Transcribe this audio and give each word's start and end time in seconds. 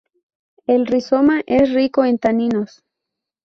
El 0.65 0.87
rizoma 0.87 1.43
es 1.45 1.71
rico 1.75 2.03
en 2.05 2.17
taninos. 2.17 2.83